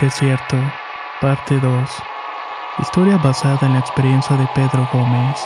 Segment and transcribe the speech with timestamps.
[0.00, 0.56] Desierto,
[1.20, 1.90] parte 2.
[2.78, 5.40] Historia basada en la experiencia de Pedro Gómez.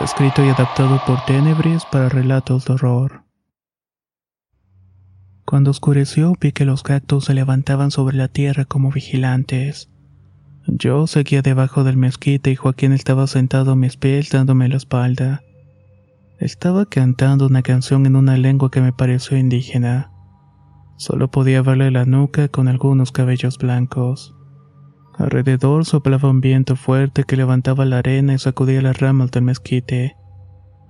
[0.00, 3.24] Escrito y adaptado por Tenebris para relatos de horror.
[5.44, 9.90] Cuando oscureció vi que los cactus se levantaban sobre la tierra como vigilantes.
[10.66, 15.42] Yo seguía debajo del mezquite y Joaquín estaba sentado a mis pies dándome la espalda.
[16.38, 20.13] Estaba cantando una canción en una lengua que me pareció indígena.
[20.96, 24.34] Solo podía verle la nuca con algunos cabellos blancos.
[25.18, 30.16] Alrededor soplaba un viento fuerte que levantaba la arena y sacudía las ramas del mezquite.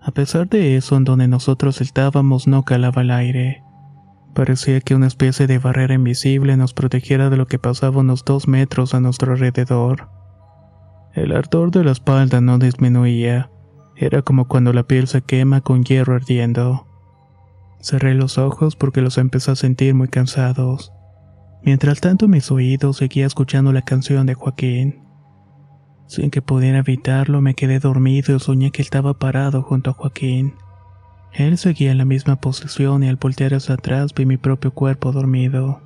[0.02, 3.62] A pesar de eso, en donde nosotros estábamos no calaba el aire.
[4.34, 8.48] Parecía que una especie de barrera invisible nos protegiera de lo que pasaba unos dos
[8.48, 10.08] metros a nuestro alrededor.
[11.14, 13.50] El ardor de la espalda no disminuía.
[13.97, 16.86] Era como cuando la piel se quema con hierro ardiendo.
[17.84, 20.90] Cerré los ojos porque los empecé a sentir muy cansados.
[21.62, 25.02] Mientras tanto mis oídos seguía escuchando la canción de Joaquín.
[26.06, 30.54] Sin que pudiera evitarlo me quedé dormido y soñé que estaba parado junto a Joaquín.
[31.34, 35.12] Él seguía en la misma posición y al voltear hacia atrás vi mi propio cuerpo
[35.12, 35.82] dormido.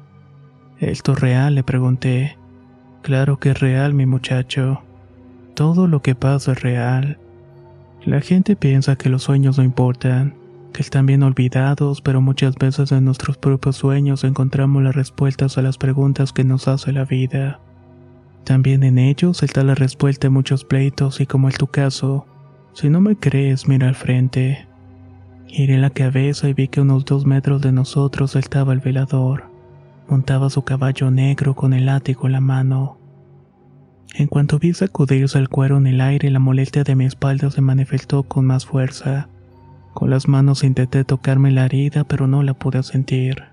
[0.79, 1.57] ¿Esto es real?
[1.57, 2.39] le pregunté.
[3.03, 4.83] Claro que es real, mi muchacho.
[5.55, 7.19] Todo lo que pasa es real.
[8.05, 10.38] La gente piensa que los sueños no importan,
[10.73, 15.63] que están bien olvidados, pero muchas veces en nuestros propios sueños encontramos las respuestas a
[15.63, 17.61] las preguntas que nos hace la vida.
[18.45, 22.27] También en ellos está la respuesta a muchos pleitos y como en tu caso,
[22.73, 24.67] si no me crees, mira al frente.
[25.47, 29.45] Giré la cabeza y vi que unos dos metros de nosotros estaba el velador.
[30.09, 32.99] Montaba su caballo negro con el látigo en la mano.
[34.15, 37.61] En cuanto vi sacudirse el cuero en el aire, la molestia de mi espalda se
[37.61, 39.29] manifestó con más fuerza.
[39.95, 43.45] Con las manos intenté tocarme la herida, pero no la pude sentir.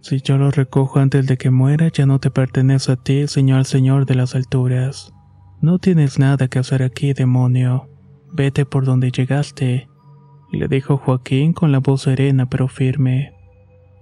[0.00, 3.64] Si yo lo recojo antes de que muera, ya no te pertenece a ti, señor
[3.64, 5.12] Señor de las alturas.
[5.60, 7.88] No tienes nada que hacer aquí, demonio.
[8.32, 9.88] Vete por donde llegaste,
[10.50, 13.34] le dijo Joaquín con la voz serena pero firme.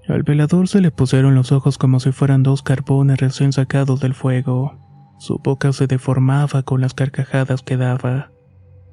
[0.08, 4.14] Al velador se le pusieron los ojos como si fueran dos carbones recién sacados del
[4.14, 4.78] fuego.
[5.18, 8.30] Su boca se deformaba con las carcajadas que daba.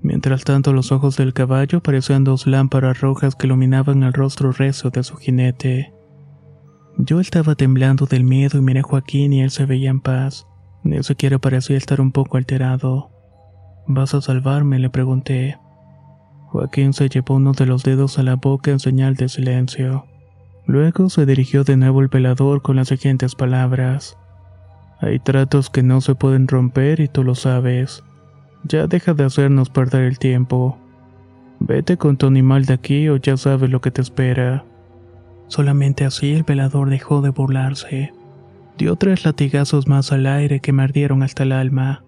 [0.04, 4.90] Mientras tanto los ojos del caballo parecían dos lámparas rojas que iluminaban el rostro recio
[4.90, 5.94] de su jinete.
[6.98, 10.46] Yo estaba temblando del miedo y miré a Joaquín y él se veía en paz.
[10.84, 13.12] Ni siquiera parecía estar un poco alterado.
[13.88, 14.78] ¿Vas a salvarme?
[14.78, 15.58] le pregunté.
[16.48, 20.06] Joaquín se llevó uno de los dedos a la boca en señal de silencio.
[20.68, 24.18] Luego se dirigió de nuevo al velador con las siguientes palabras.
[25.00, 28.04] Hay tratos que no se pueden romper y tú lo sabes.
[28.68, 30.78] Ya deja de hacernos perder el tiempo.
[31.60, 34.66] Vete con tu animal de aquí o ya sabes lo que te espera.
[35.48, 38.14] Solamente así el velador dejó de burlarse.
[38.78, 42.04] Dio tres latigazos más al aire que me ardieron hasta el alma.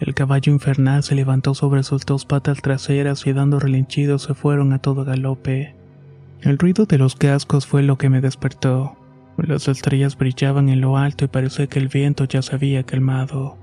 [0.00, 4.72] El caballo infernal se levantó sobre sus dos patas traseras y dando relinchidos se fueron
[4.72, 5.74] a todo galope.
[6.42, 8.96] El ruido de los cascos fue lo que me despertó.
[9.36, 13.56] Las estrellas brillaban en lo alto y parecía que el viento ya se había calmado.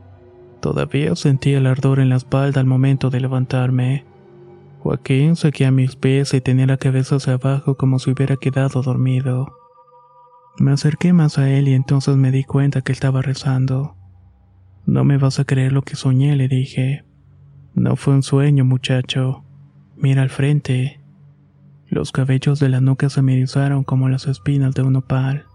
[0.66, 4.04] Todavía sentía el ardor en la espalda al momento de levantarme.
[4.80, 8.82] Joaquín seguía a mis pies y tenía la cabeza hacia abajo como si hubiera quedado
[8.82, 9.56] dormido.
[10.58, 13.96] Me acerqué más a él y entonces me di cuenta que estaba rezando.
[14.88, 17.06] No me vas a creer lo que soñé, le dije.
[17.76, 19.46] No fue un sueño, muchacho.
[19.96, 21.00] Mira al frente.
[21.90, 25.46] Los cabellos de la nuca se me erizaron como las espinas de un opal.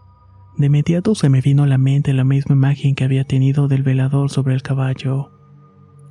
[0.57, 3.83] De inmediato se me vino a la mente la misma imagen que había tenido del
[3.83, 5.31] velador sobre el caballo.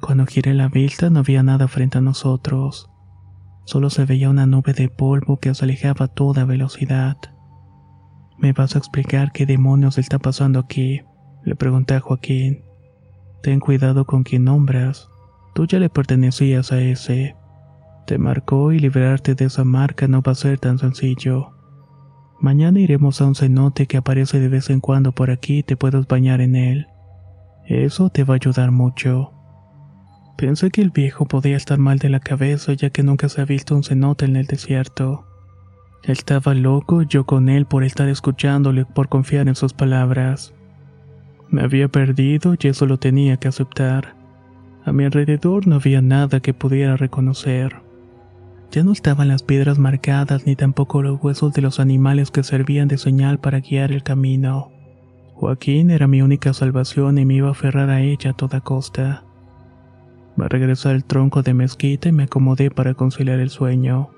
[0.01, 2.89] Cuando giré la vista no había nada frente a nosotros.
[3.65, 7.18] Solo se veía una nube de polvo que se alejaba a toda velocidad.
[8.38, 11.01] ¿Me vas a explicar qué demonios está pasando aquí?
[11.44, 12.63] Le pregunté a Joaquín.
[13.44, 15.09] Ten cuidado con quien nombras.
[15.53, 17.36] Tú ya le pertenecías a ese.
[18.07, 21.58] Te marcó y liberarte de esa marca no va a ser tan sencillo.
[22.41, 25.75] Mañana iremos a un cenote que aparece de vez en cuando por aquí y te
[25.75, 26.88] puedes bañar en él.
[27.65, 29.33] Eso te va a ayudar mucho.
[30.38, 33.45] Pensé que el viejo podía estar mal de la cabeza ya que nunca se ha
[33.45, 35.25] visto un cenote en el desierto.
[36.03, 40.53] Estaba loco yo con él por estar escuchándole por confiar en sus palabras.
[41.50, 44.15] Me había perdido y eso lo tenía que aceptar.
[44.86, 47.88] A mi alrededor no había nada que pudiera reconocer.
[48.71, 52.88] Ya no estaban las piedras marcadas ni tampoco los huesos de los animales que servían
[52.88, 54.71] de señal para guiar el camino.
[55.33, 59.24] Joaquín era mi única salvación y me iba a aferrar a ella a toda costa.
[60.36, 64.10] Me regresé al tronco de mezquita y me acomodé para conciliar el sueño.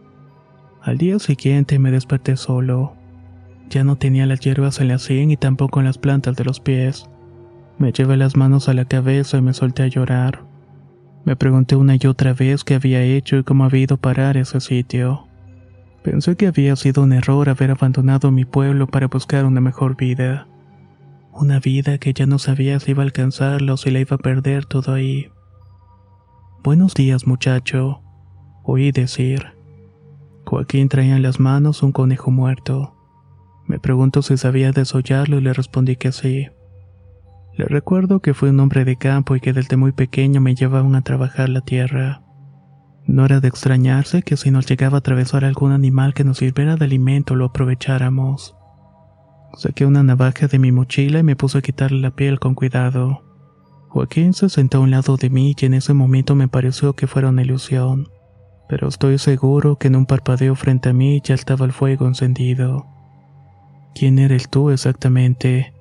[0.82, 2.94] Al día siguiente me desperté solo.
[3.70, 6.60] Ya no tenía las hierbas en la sien y tampoco en las plantas de los
[6.60, 7.10] pies.
[7.78, 10.51] Me llevé las manos a la cabeza y me solté a llorar.
[11.24, 14.38] Me pregunté una y otra vez qué había hecho y cómo había ido a parar
[14.38, 15.28] ese sitio.
[16.04, 20.48] Pensé que había sido un error haber abandonado mi pueblo para buscar una mejor vida.
[21.32, 24.20] Una vida que ya no sabía si iba a alcanzarla o si la iba a
[24.20, 25.28] perder todo ahí.
[26.64, 28.02] Buenos días, muchacho,
[28.64, 29.46] oí decir.
[30.46, 32.96] Joaquín traía en las manos un conejo muerto.
[33.68, 36.48] Me preguntó si sabía desollarlo y le respondí que sí.
[37.58, 40.96] Le recuerdo que fue un hombre de campo y que desde muy pequeño me llevaban
[40.96, 42.22] a trabajar la tierra.
[43.06, 46.76] No era de extrañarse que si nos llegaba a atravesar algún animal que nos sirviera
[46.76, 48.56] de alimento lo aprovecháramos.
[49.58, 53.24] Saqué una navaja de mi mochila y me puse a quitarle la piel con cuidado.
[53.90, 57.08] Joaquín se sentó a un lado de mí y en ese momento me pareció que
[57.08, 58.08] fuera una ilusión,
[58.70, 62.86] pero estoy seguro que en un parpadeo frente a mí ya estaba el fuego encendido.
[63.94, 65.74] ¿Quién eres tú exactamente?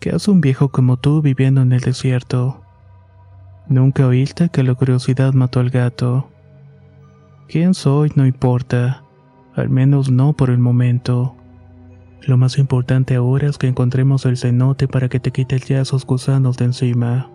[0.00, 2.62] ¿Qué hace un viejo como tú viviendo en el desierto?
[3.68, 6.28] Nunca oíste que la curiosidad mató al gato.
[7.48, 8.12] ¿Quién soy?
[8.14, 9.02] No importa,
[9.54, 11.34] al menos no por el momento.
[12.22, 16.04] Lo más importante ahora es que encontremos el cenote para que te quites ya esos
[16.04, 17.30] gusanos de encima.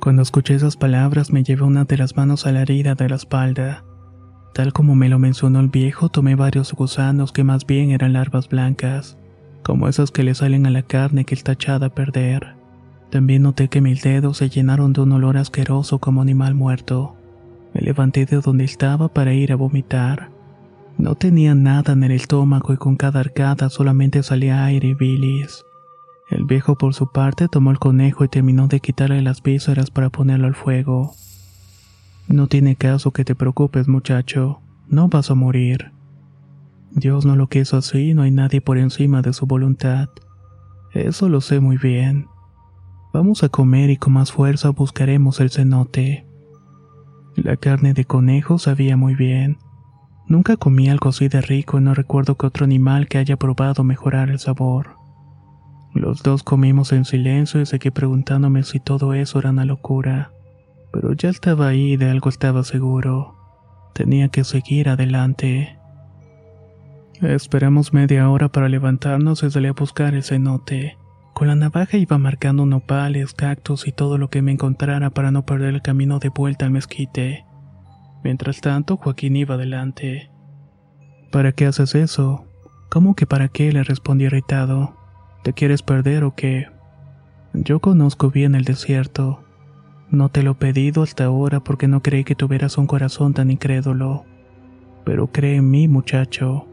[0.00, 3.16] Cuando escuché esas palabras me llevé una de las manos a la herida de la
[3.16, 3.84] espalda.
[4.54, 8.48] Tal como me lo mencionó el viejo, tomé varios gusanos que más bien eran larvas
[8.48, 9.18] blancas,
[9.62, 12.54] como esas que le salen a la carne que está echada a perder.
[13.10, 17.16] También noté que mis dedos se llenaron de un olor asqueroso como animal muerto.
[17.74, 20.30] Me levanté de donde estaba para ir a vomitar.
[20.98, 25.64] No tenía nada en el estómago y con cada arcada solamente salía aire y bilis.
[26.30, 30.10] El viejo por su parte tomó el conejo y terminó de quitarle las vísceras para
[30.10, 31.14] ponerlo al fuego.
[32.28, 34.60] No tiene caso que te preocupes, muchacho.
[34.88, 35.90] No vas a morir.
[36.92, 40.08] Dios no lo quiso así no hay nadie por encima de su voluntad.
[40.92, 42.26] Eso lo sé muy bien.
[43.12, 46.26] Vamos a comer y con más fuerza buscaremos el cenote.
[47.36, 49.58] La carne de conejo sabía muy bien.
[50.28, 53.82] Nunca comí algo así de rico y no recuerdo que otro animal que haya probado
[53.82, 54.96] mejorar el sabor.
[55.92, 60.32] Los dos comimos en silencio y seguí preguntándome si todo eso era una locura.
[60.92, 63.34] Pero ya estaba ahí y de algo estaba seguro.
[63.92, 65.79] Tenía que seguir adelante.
[67.22, 70.96] Esperamos media hora para levantarnos y salí a buscar el cenote.
[71.34, 75.44] Con la navaja iba marcando nopales, cactus y todo lo que me encontrara para no
[75.44, 77.44] perder el camino de vuelta al mezquite.
[78.24, 80.30] Mientras tanto, Joaquín iba adelante.
[81.30, 82.46] ¿Para qué haces eso?
[82.88, 83.70] ¿Cómo que para qué?
[83.70, 84.96] le respondí irritado.
[85.44, 86.68] ¿Te quieres perder o qué?
[87.52, 89.44] Yo conozco bien el desierto.
[90.10, 93.50] No te lo he pedido hasta ahora porque no creí que tuvieras un corazón tan
[93.50, 94.24] incrédulo.
[95.04, 96.66] Pero cree en mí, muchacho.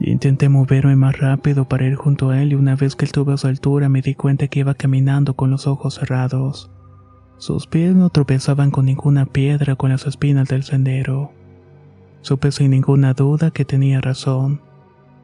[0.00, 3.36] Intenté moverme más rápido para ir junto a él y una vez que estuve a
[3.36, 6.70] su altura me di cuenta que iba caminando con los ojos cerrados.
[7.38, 11.32] Sus pies no tropezaban con ninguna piedra con las espinas del sendero.
[12.20, 14.60] Supe sin ninguna duda que tenía razón.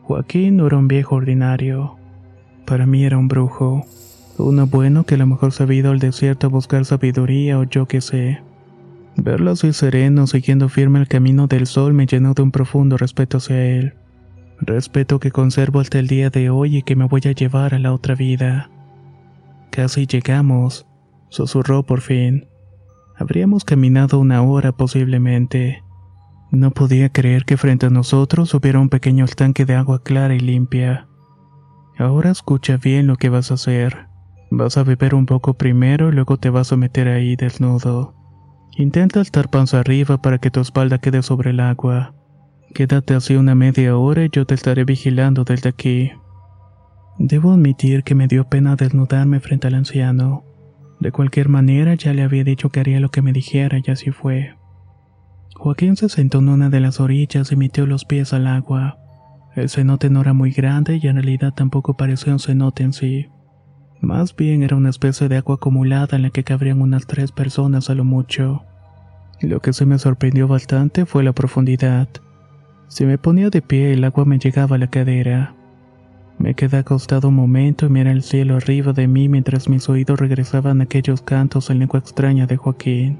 [0.02, 1.96] Joaquín no era un viejo ordinario.
[2.66, 3.84] Para mí era un brujo.
[4.38, 7.64] Uno bueno que a lo mejor se había ido al desierto a buscar sabiduría o
[7.64, 8.40] yo qué sé.
[9.16, 13.38] Verlo así sereno, siguiendo firme el camino del sol, me llenó de un profundo respeto
[13.38, 13.94] hacia él.
[14.60, 17.78] Respeto que conservo hasta el día de hoy y que me voy a llevar a
[17.78, 18.70] la otra vida.
[19.70, 20.86] Casi llegamos,
[21.28, 22.46] susurró por fin.
[23.16, 25.82] Habríamos caminado una hora posiblemente.
[26.50, 30.40] No podía creer que frente a nosotros hubiera un pequeño estanque de agua clara y
[30.40, 31.08] limpia.
[31.98, 34.06] Ahora escucha bien lo que vas a hacer.
[34.50, 38.14] Vas a beber un poco primero y luego te vas a meter ahí desnudo.
[38.76, 42.14] Intenta estar panza arriba para que tu espalda quede sobre el agua.
[42.74, 46.10] Quédate así una media hora y yo te estaré vigilando desde aquí.
[47.18, 50.42] Debo admitir que me dio pena desnudarme frente al anciano.
[50.98, 54.10] De cualquier manera ya le había dicho que haría lo que me dijera y así
[54.10, 54.56] fue.
[55.54, 58.98] Joaquín se sentó en una de las orillas y metió los pies al agua.
[59.54, 63.28] El cenote no era muy grande y en realidad tampoco parecía un cenote en sí.
[64.00, 67.88] Más bien era una especie de agua acumulada en la que cabrían unas tres personas
[67.88, 68.64] a lo mucho.
[69.40, 72.08] Lo que se me sorprendió bastante fue la profundidad.
[72.94, 75.56] Si me ponía de pie el agua me llegaba a la cadera.
[76.38, 80.20] Me quedé acostado un momento y miré el cielo arriba de mí mientras mis oídos
[80.20, 83.18] regresaban aquellos cantos en lengua extraña de Joaquín.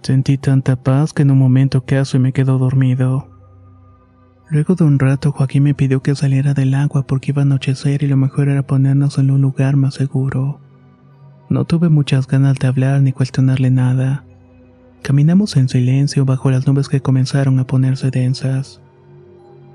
[0.00, 3.28] Sentí tanta paz que en un momento casi me quedó dormido.
[4.48, 8.02] Luego de un rato Joaquín me pidió que saliera del agua porque iba a anochecer
[8.02, 10.60] y lo mejor era ponernos en un lugar más seguro.
[11.50, 14.24] No tuve muchas ganas de hablar ni cuestionarle nada.
[15.02, 18.80] Caminamos en silencio bajo las nubes que comenzaron a ponerse densas.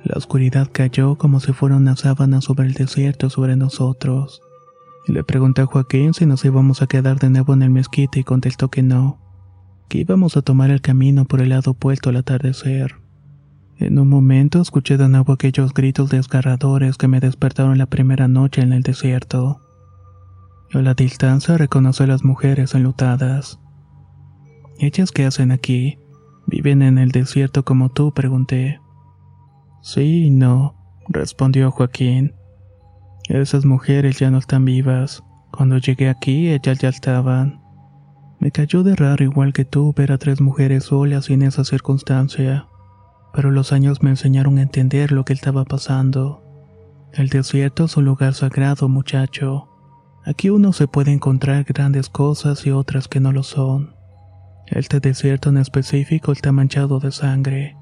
[0.03, 4.41] La oscuridad cayó como si fuera una sábana sobre el desierto sobre nosotros.
[5.07, 8.23] Le pregunté a Joaquín si nos íbamos a quedar de nuevo en el mezquite y
[8.23, 9.19] contestó que no,
[9.89, 12.95] que íbamos a tomar el camino por el lado opuesto al atardecer.
[13.77, 18.61] En un momento escuché de nuevo aquellos gritos desgarradores que me despertaron la primera noche
[18.61, 19.61] en el desierto.
[20.73, 23.59] A la distancia reconocí a las mujeres enlutadas.
[24.79, 25.97] ¿Ellas qué hacen aquí?
[26.47, 28.13] ¿Viven en el desierto como tú?
[28.13, 28.79] pregunté.
[29.81, 30.75] Sí y no,
[31.09, 32.33] respondió Joaquín.
[33.29, 35.23] Esas mujeres ya no están vivas.
[35.51, 37.61] Cuando llegué aquí, ellas ya estaban.
[38.39, 42.67] Me cayó de raro igual que tú ver a tres mujeres solas en esa circunstancia
[43.33, 46.43] pero los años me enseñaron a entender lo que estaba pasando.
[47.13, 49.69] El desierto es un lugar sagrado, muchacho.
[50.23, 53.95] Aquí uno se puede encontrar grandes cosas y otras que no lo son.
[54.67, 57.75] Este desierto en específico está manchado de sangre.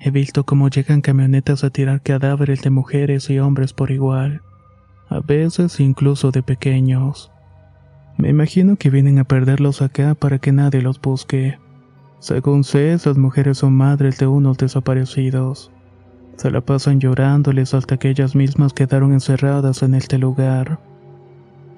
[0.00, 4.42] He visto cómo llegan camionetas a tirar cadáveres de mujeres y hombres por igual,
[5.08, 7.32] a veces incluso de pequeños.
[8.18, 11.58] Me imagino que vienen a perderlos acá para que nadie los busque.
[12.18, 15.72] Según sé, esas mujeres son madres de unos desaparecidos.
[16.36, 20.78] Se la pasan llorándoles hasta que ellas mismas quedaron encerradas en este lugar.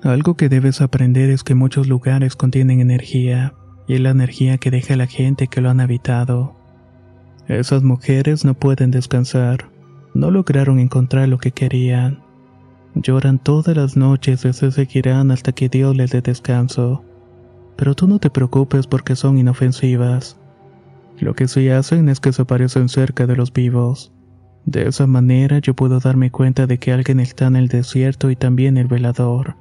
[0.02, 3.54] Algo que debes aprender es que muchos lugares contienen energía,
[3.86, 6.54] y la energía que deja la gente que lo han habitado.
[7.48, 9.68] Esas mujeres no pueden descansar,
[10.14, 12.22] no lograron encontrar lo que querían.
[12.94, 17.04] Lloran todas las noches y se seguirán hasta que Dios les dé descanso.
[17.76, 20.38] Pero tú no te preocupes porque son inofensivas.
[21.18, 24.12] Lo que sí hacen es que se parecen cerca de los vivos.
[24.64, 28.36] De esa manera yo puedo darme cuenta de que alguien está en el desierto y
[28.36, 29.56] también el velador.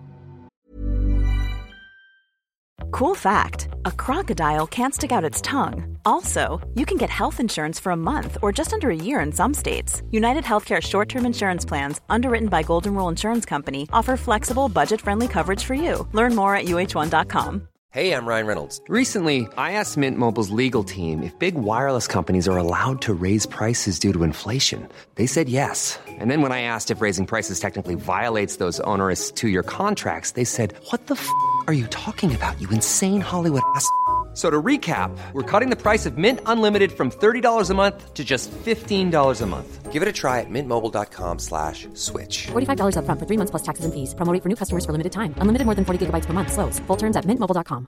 [2.92, 5.98] Cool fact a crocodile can't stick out its tongue.
[6.06, 9.32] Also, you can get health insurance for a month or just under a year in
[9.32, 10.02] some states.
[10.12, 15.02] United Healthcare short term insurance plans, underwritten by Golden Rule Insurance Company, offer flexible, budget
[15.02, 16.08] friendly coverage for you.
[16.13, 17.68] Learn more at uh1.com.
[17.94, 18.82] Hey, I'm Ryan Reynolds.
[18.88, 23.46] Recently, I asked Mint Mobile's legal team if big wireless companies are allowed to raise
[23.46, 24.90] prices due to inflation.
[25.13, 26.00] They said yes.
[26.08, 30.32] And then when I asked if raising prices technically violates those onerous two year contracts,
[30.32, 31.30] they said, What the f
[31.67, 33.88] are you talking about, you insane Hollywood ass?
[34.34, 38.24] So to recap, we're cutting the price of Mint Unlimited from $30 a month to
[38.25, 39.91] just $15 a month.
[39.91, 42.48] Give it a try at mintmobile.com slash switch.
[42.48, 44.15] $45 upfront for three months plus taxes and fees.
[44.15, 45.36] Promo for new customers for limited time.
[45.38, 46.51] Unlimited more than 40 gigabytes per month.
[46.51, 46.79] Slows.
[46.88, 47.86] Full terms at mintmobile.com.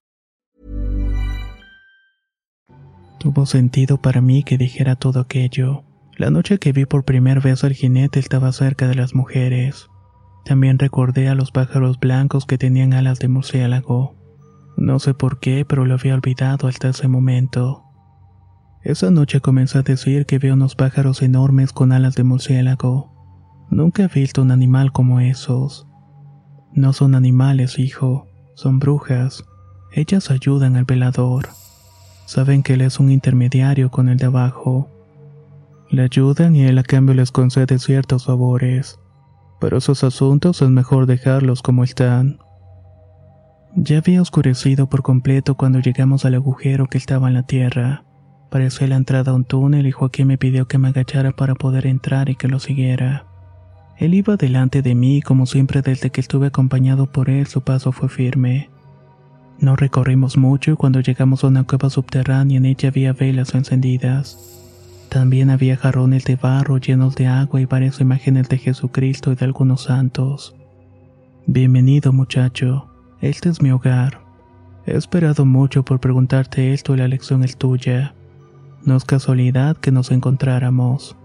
[3.17, 5.83] Tuvo sentido para mí que dijera todo aquello.
[6.15, 9.89] La noche que vi por primera vez al jinete estaba cerca de las mujeres.
[10.45, 14.15] También recordé a los pájaros blancos que tenían alas de murciélago.
[14.77, 17.83] No sé por qué, pero lo había olvidado hasta ese momento.
[18.83, 23.11] Esa noche comencé a decir que veo unos pájaros enormes con alas de murciélago.
[23.71, 25.87] Nunca he visto un animal como esos.
[26.73, 29.43] No son animales, hijo, son brujas.
[29.91, 31.49] Ellas ayudan al velador.
[32.27, 34.91] Saben que él es un intermediario con el de abajo.
[35.89, 38.99] Le ayudan y él a cambio les concede ciertos favores.
[39.59, 42.39] Pero esos asuntos es mejor dejarlos como están.
[43.75, 48.05] Ya había oscurecido por completo cuando llegamos al agujero que estaba en la tierra.
[48.49, 51.85] Parecía la entrada a un túnel y Joaquín me pidió que me agachara para poder
[51.85, 53.25] entrar y que lo siguiera.
[53.97, 57.91] Él iba delante de mí como siempre desde que estuve acompañado por él su paso
[57.91, 58.69] fue firme.
[59.59, 64.54] No recorrimos mucho y cuando llegamos a una cueva subterránea en ella había velas encendidas.
[65.15, 69.45] También había jarrones de barro llenos de agua y varias imágenes de Jesucristo y de
[69.45, 70.57] algunos santos.
[71.47, 72.89] Bienvenido muchacho,
[73.21, 74.19] este es mi hogar.
[74.85, 78.13] He esperado mucho por preguntarte esto y la lección es tuya.
[78.83, 81.15] No es casualidad que nos encontráramos.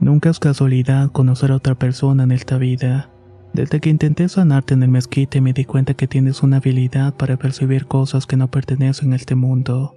[0.00, 3.08] Nunca es casualidad conocer a otra persona en esta vida.
[3.54, 7.38] Desde que intenté sanarte en el mezquite me di cuenta que tienes una habilidad para
[7.38, 9.94] percibir cosas que no pertenecen a este mundo.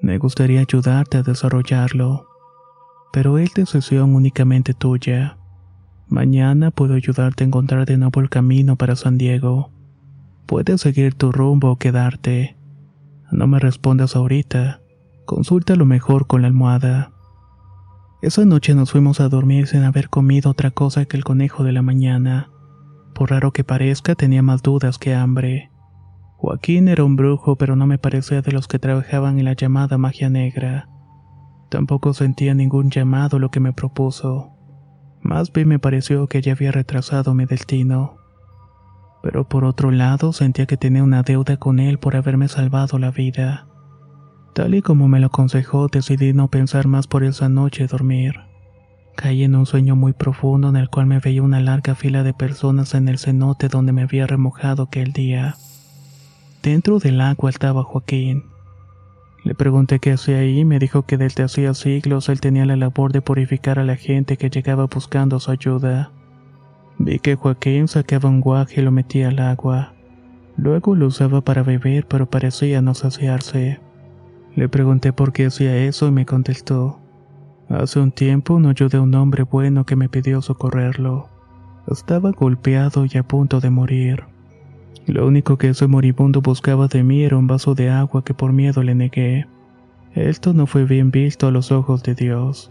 [0.00, 2.26] Me gustaría ayudarte a desarrollarlo,
[3.12, 5.38] pero es decisión únicamente tuya.
[6.08, 9.70] Mañana puedo ayudarte a encontrar de nuevo el camino para San Diego.
[10.46, 12.56] Puedes seguir tu rumbo o quedarte.
[13.32, 14.80] No me respondas ahorita.
[15.24, 17.12] Consulta lo mejor con la almohada.
[18.22, 21.72] Esa noche nos fuimos a dormir sin haber comido otra cosa que el conejo de
[21.72, 22.50] la mañana.
[23.14, 25.70] Por raro que parezca, tenía más dudas que hambre.
[26.36, 29.96] Joaquín era un brujo, pero no me parecía de los que trabajaban en la llamada
[29.96, 30.88] magia negra.
[31.70, 34.52] Tampoco sentía ningún llamado lo que me propuso.
[35.22, 38.16] Más bien me pareció que ya había retrasado mi destino.
[39.22, 43.10] Pero por otro lado sentía que tenía una deuda con él por haberme salvado la
[43.10, 43.66] vida.
[44.54, 48.36] Tal y como me lo aconsejó, decidí no pensar más por esa noche dormir.
[49.16, 52.34] Caí en un sueño muy profundo en el cual me veía una larga fila de
[52.34, 55.56] personas en el cenote donde me había remojado aquel día.
[56.66, 58.42] Dentro del agua estaba Joaquín.
[59.44, 62.74] Le pregunté qué hacía ahí y me dijo que desde hacía siglos él tenía la
[62.74, 66.10] labor de purificar a la gente que llegaba buscando su ayuda.
[66.98, 69.94] Vi que Joaquín sacaba un guaje y lo metía al agua.
[70.56, 73.78] Luego lo usaba para beber, pero parecía no saciarse.
[74.56, 76.98] Le pregunté por qué hacía eso y me contestó.
[77.68, 81.28] Hace un tiempo no ayudé a un hombre bueno que me pidió socorrerlo.
[81.88, 84.35] Estaba golpeado y a punto de morir.
[85.06, 88.52] Lo único que ese moribundo buscaba de mí era un vaso de agua que por
[88.52, 89.46] miedo le negué.
[90.14, 92.70] Esto no fue bien visto a los ojos de Dios.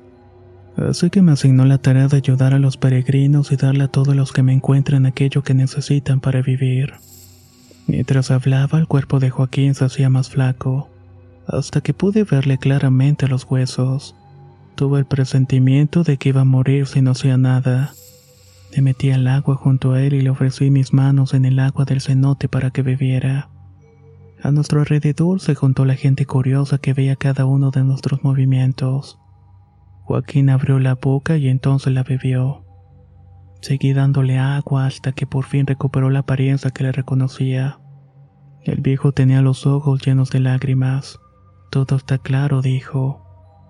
[0.78, 4.16] Así que me asignó la tarea de ayudar a los peregrinos y darle a todos
[4.16, 6.96] los que me encuentran aquello que necesitan para vivir.
[7.88, 10.90] Mientras hablaba, el cuerpo de Joaquín se hacía más flaco,
[11.48, 14.16] hasta que pude verle claramente los huesos.
[14.76, 17.94] Tuve el presentimiento de que iba a morir si no hacía nada.
[18.76, 21.86] Me metí al agua junto a él y le ofrecí mis manos en el agua
[21.86, 23.50] del cenote para que bebiera.
[24.44, 29.18] A nuestro alrededor se juntó la gente curiosa que veía cada uno de nuestros movimientos.
[30.02, 32.66] Joaquín abrió la boca y entonces la bebió.
[33.62, 37.80] Seguí dándole agua hasta que por fin recuperó la apariencia que le reconocía.
[38.62, 41.18] El viejo tenía los ojos llenos de lágrimas.
[41.72, 43.24] Todo está claro, dijo.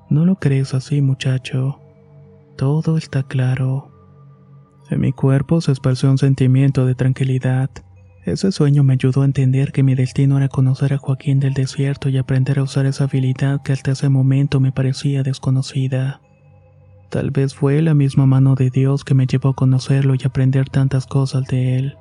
[0.09, 1.79] No lo crees así, muchacho.
[2.57, 3.94] Todo está claro.
[4.89, 7.69] En mi cuerpo se esparció un sentimiento de tranquilidad.
[8.23, 12.09] Ese sueño me ayudó a entender que mi destino era conocer a Joaquín del desierto
[12.09, 16.21] y aprender a usar esa habilidad que hasta ese momento me parecía desconocida.
[17.09, 20.69] Tal vez fue la misma mano de Dios que me llevó a conocerlo y aprender
[20.69, 21.97] tantas cosas de él.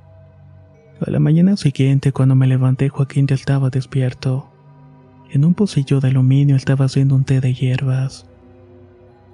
[1.01, 4.51] A la mañana siguiente, cuando me levanté, Joaquín ya estaba despierto.
[5.31, 8.27] En un pocillo de aluminio estaba haciendo un té de hierbas.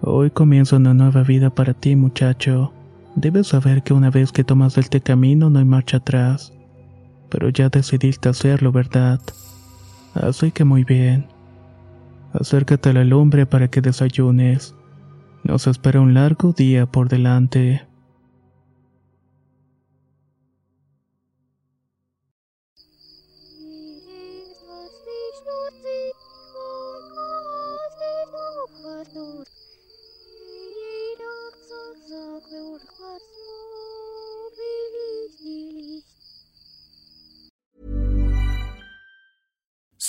[0.00, 2.72] Hoy comienza una nueva vida para ti, muchacho.
[3.16, 6.52] Debes saber que una vez que tomas este camino no hay marcha atrás.
[7.28, 9.20] Pero ya decidiste hacerlo, ¿verdad?
[10.14, 11.26] Así que muy bien.
[12.32, 14.74] Acércate a la lumbre para que desayunes.
[15.42, 17.89] Nos espera un largo día por delante.